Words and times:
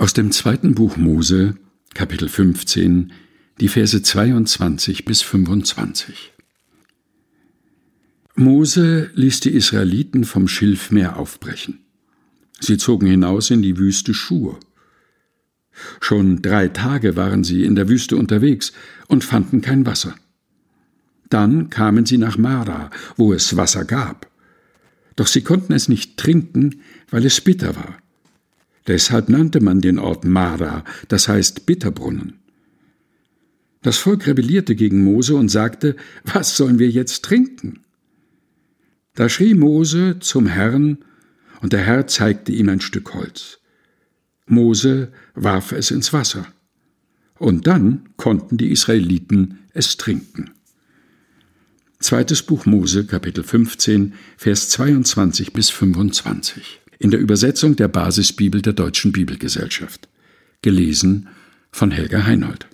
Aus 0.00 0.14
dem 0.14 0.32
zweiten 0.32 0.74
Buch 0.74 0.96
Mose, 0.96 1.56
Kapitel 1.92 2.30
15, 2.30 3.12
die 3.60 3.68
Verse 3.68 4.00
22 4.00 5.04
bis 5.04 5.20
25. 5.20 6.32
Mose 8.34 9.10
ließ 9.12 9.40
die 9.40 9.50
Israeliten 9.50 10.24
vom 10.24 10.48
Schilfmeer 10.48 11.18
aufbrechen. 11.18 11.80
Sie 12.60 12.78
zogen 12.78 13.08
hinaus 13.08 13.50
in 13.50 13.60
die 13.60 13.76
Wüste 13.76 14.14
Schur. 14.14 14.58
Schon 16.00 16.40
drei 16.40 16.68
Tage 16.68 17.14
waren 17.16 17.44
sie 17.44 17.64
in 17.64 17.74
der 17.74 17.90
Wüste 17.90 18.16
unterwegs 18.16 18.72
und 19.06 19.22
fanden 19.22 19.60
kein 19.60 19.84
Wasser. 19.84 20.14
Dann 21.28 21.68
kamen 21.68 22.06
sie 22.06 22.16
nach 22.16 22.38
Mara, 22.38 22.88
wo 23.18 23.34
es 23.34 23.54
Wasser 23.58 23.84
gab. 23.84 24.30
Doch 25.16 25.26
sie 25.26 25.42
konnten 25.42 25.74
es 25.74 25.90
nicht 25.90 26.16
trinken, 26.16 26.80
weil 27.10 27.26
es 27.26 27.42
bitter 27.42 27.76
war. 27.76 27.98
Deshalb 28.90 29.28
nannte 29.28 29.60
man 29.60 29.80
den 29.80 30.00
Ort 30.00 30.24
Mara, 30.24 30.82
das 31.06 31.28
heißt 31.28 31.64
Bitterbrunnen. 31.64 32.40
Das 33.82 33.98
Volk 33.98 34.26
rebellierte 34.26 34.74
gegen 34.74 35.04
Mose 35.04 35.36
und 35.36 35.48
sagte, 35.48 35.94
was 36.24 36.56
sollen 36.56 36.80
wir 36.80 36.90
jetzt 36.90 37.24
trinken? 37.24 37.84
Da 39.14 39.28
schrie 39.28 39.54
Mose 39.54 40.16
zum 40.18 40.48
Herrn, 40.48 40.98
und 41.60 41.72
der 41.72 41.82
Herr 41.82 42.08
zeigte 42.08 42.50
ihm 42.50 42.68
ein 42.68 42.80
Stück 42.80 43.14
Holz. 43.14 43.60
Mose 44.46 45.12
warf 45.36 45.70
es 45.70 45.92
ins 45.92 46.12
Wasser, 46.12 46.48
und 47.38 47.68
dann 47.68 48.08
konnten 48.16 48.56
die 48.56 48.72
Israeliten 48.72 49.60
es 49.72 49.98
trinken. 49.98 50.50
Zweites 52.00 52.42
Buch 52.42 52.66
Mose, 52.66 53.06
Kapitel 53.06 53.44
15, 53.44 54.14
Vers 54.36 54.68
22 54.70 55.52
bis 55.52 55.70
25 55.70 56.80
in 57.00 57.10
der 57.10 57.18
Übersetzung 57.18 57.74
der 57.74 57.88
Basisbibel 57.88 58.62
der 58.62 58.74
Deutschen 58.74 59.10
Bibelgesellschaft. 59.10 60.08
Gelesen 60.62 61.28
von 61.72 61.90
Helga 61.90 62.24
Heinold. 62.24 62.66